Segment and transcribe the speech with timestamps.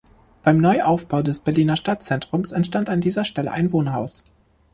[0.41, 4.23] Beim Neuaufbau des Berliner Stadtzentrums entstand an dieser Stelle ein Wohnhaus.